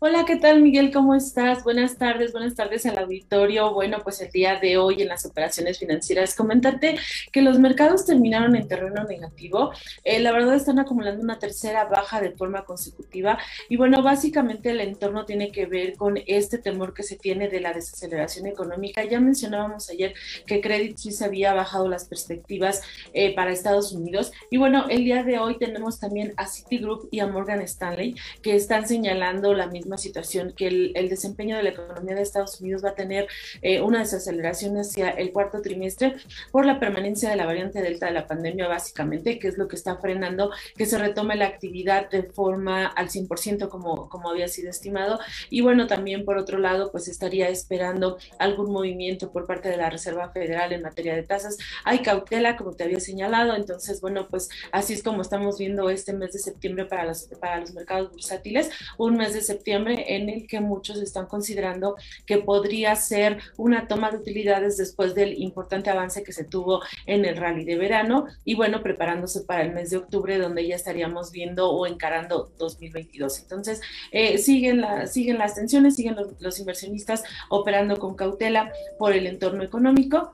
[0.00, 0.92] Hola, ¿qué tal Miguel?
[0.92, 1.64] ¿Cómo estás?
[1.64, 3.74] Buenas tardes, buenas tardes al auditorio.
[3.74, 6.96] Bueno, pues el día de hoy en las operaciones financieras, comentarte
[7.32, 9.72] que los mercados terminaron en terreno negativo.
[10.04, 14.82] Eh, la verdad están acumulando una tercera baja de forma consecutiva y bueno, básicamente el
[14.82, 19.02] entorno tiene que ver con este temor que se tiene de la desaceleración económica.
[19.02, 20.14] Ya mencionábamos ayer
[20.46, 22.82] que Credit Suisse había bajado las perspectivas
[23.14, 27.18] eh, para Estados Unidos y bueno, el día de hoy tenemos también a Citigroup y
[27.18, 32.14] a Morgan Stanley que están señalando la misma situación, que el, desempeño de la economía
[32.14, 33.28] de Estados Unidos va a tener
[33.62, 36.16] eh, una desaceleración hacia el cuarto trimestre
[36.50, 39.76] por la permanencia de la variante Delta de la pandemia, básicamente, que es lo que
[39.76, 44.70] está frenando que se retome la actividad de forma al 100% como, como había sido
[44.70, 45.18] estimado.
[45.48, 49.90] Y bueno, también por otro lado, pues estaría esperando algún movimiento por parte de la
[49.90, 51.56] Reserva Federal en materia de tasas.
[51.84, 56.12] Hay cautela, como te había señalado, entonces, bueno, pues así es como estamos viendo este
[56.12, 60.46] mes de septiembre para los, para los mercados bursátiles, un mes de septiembre en el
[60.46, 66.22] que muchos están considerando que podría ser una toma de utilidades después del importante avance
[66.22, 69.98] que se tuvo en el rally de verano y bueno, preparándose para el mes de
[69.98, 73.40] octubre donde ya estaríamos viendo o encarando 2022.
[73.40, 73.80] Entonces,
[74.12, 79.62] eh, siguen, la, siguen las tensiones, siguen los inversionistas operando con cautela por el entorno
[79.62, 80.32] económico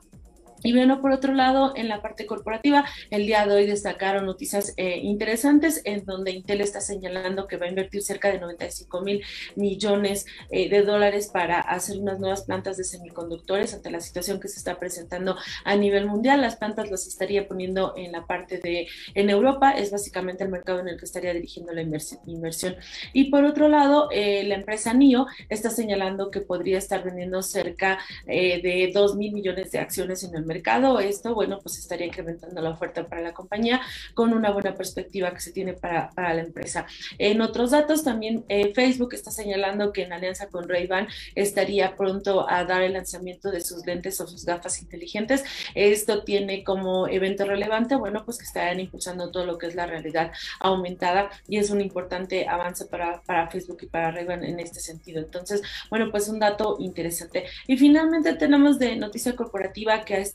[0.65, 4.73] y bueno, por otro lado, en la parte corporativa, el día de hoy destacaron noticias
[4.77, 9.21] eh, interesantes en donde Intel está señalando que va a invertir cerca de 95 mil
[9.55, 14.47] millones eh, de dólares para hacer unas nuevas plantas de semiconductores ante la situación que
[14.47, 16.41] se está presentando a nivel mundial.
[16.41, 20.79] Las plantas las estaría poniendo en la parte de, en Europa, es básicamente el mercado
[20.79, 22.75] en el que estaría dirigiendo la inversión.
[23.13, 27.99] Y por otro lado, eh, la empresa NIO está señalando que podría estar vendiendo cerca
[28.25, 30.99] de 2 mil millones de acciones en el mercado mercado.
[30.99, 33.81] Esto, bueno, pues estaría incrementando la oferta para la compañía
[34.13, 36.85] con una buena perspectiva que se tiene para, para la empresa.
[37.17, 42.49] En otros datos, también eh, Facebook está señalando que en alianza con Ray-Ban estaría pronto
[42.49, 45.43] a dar el lanzamiento de sus lentes o sus gafas inteligentes.
[45.73, 49.85] Esto tiene como evento relevante, bueno, pues que estarán impulsando todo lo que es la
[49.85, 54.79] realidad aumentada y es un importante avance para, para Facebook y para Ray-Ban en este
[54.79, 55.19] sentido.
[55.19, 57.45] Entonces, bueno, pues un dato interesante.
[57.67, 60.34] Y finalmente tenemos de noticia corporativa que ha estado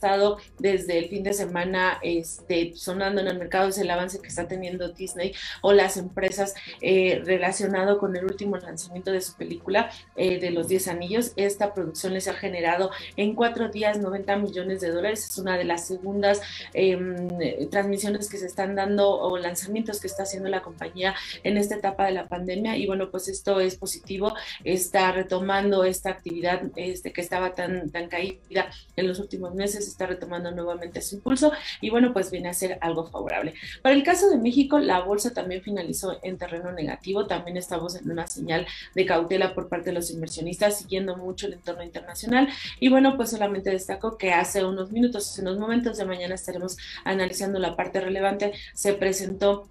[0.57, 4.47] desde el fin de semana este, sonando en el mercado es el avance que está
[4.47, 10.39] teniendo Disney o las empresas eh, relacionado con el último lanzamiento de su película eh,
[10.39, 11.33] de los 10 anillos.
[11.35, 15.29] Esta producción les ha generado en cuatro días 90 millones de dólares.
[15.29, 16.41] Es una de las segundas
[16.73, 17.27] em,
[17.69, 22.05] transmisiones que se están dando o lanzamientos que está haciendo la compañía en esta etapa
[22.05, 22.75] de la pandemia.
[22.75, 24.33] Y bueno, pues esto es positivo.
[24.63, 30.07] Está retomando esta actividad este, que estaba tan, tan caída en los últimos meses está
[30.07, 33.53] retomando nuevamente su impulso y bueno, pues viene a ser algo favorable.
[33.81, 38.09] Para el caso de México, la bolsa también finalizó en terreno negativo, también estamos en
[38.09, 38.65] una señal
[38.95, 42.49] de cautela por parte de los inversionistas, siguiendo mucho el entorno internacional.
[42.79, 46.77] Y bueno, pues solamente destaco que hace unos minutos, en unos momentos de mañana estaremos
[47.03, 49.67] analizando la parte relevante, se presentó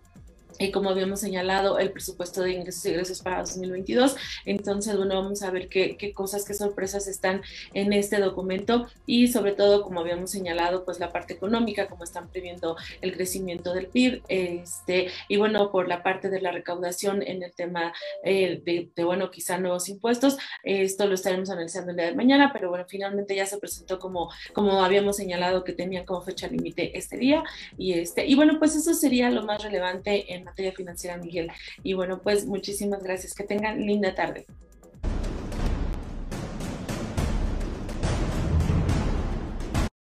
[0.60, 4.16] y como habíamos señalado, el presupuesto de ingresos y egresos para 2022.
[4.44, 9.28] Entonces, bueno, vamos a ver qué, qué, cosas, qué sorpresas están en este documento y
[9.28, 13.86] sobre todo, como habíamos señalado, pues la parte económica, como están previendo el crecimiento del
[13.86, 17.92] PIB, este, y bueno, por la parte de la recaudación en el tema
[18.22, 22.68] eh, de, bueno, quizá nuevos impuestos, esto lo estaremos analizando el día de mañana, pero
[22.68, 27.16] bueno, finalmente ya se presentó como, como habíamos señalado que tenía como fecha límite este
[27.16, 27.42] día
[27.78, 31.50] y este, y bueno, pues eso sería lo más relevante en financiera, Miguel.
[31.82, 33.34] Y bueno, pues muchísimas gracias.
[33.34, 34.46] Que tengan linda tarde.